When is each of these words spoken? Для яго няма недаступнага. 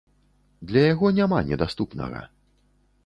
Для 0.71 0.81
яго 0.93 1.11
няма 1.19 1.43
недаступнага. 1.49 2.27